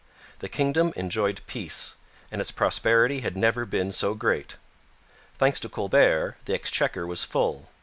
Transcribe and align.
The 0.39 0.49
kingdom 0.49 0.93
enjoyed 0.95 1.41
peace, 1.45 1.95
and 2.31 2.41
its 2.41 2.49
prosperity 2.49 3.19
had 3.21 3.37
never 3.37 3.65
been 3.67 3.91
so 3.91 4.15
great. 4.15 4.57
Thanks 5.35 5.59
to 5.59 5.69
Colbert, 5.69 6.37
the 6.45 6.55
exchequer 6.55 7.05
was 7.05 7.23
full. 7.23 7.69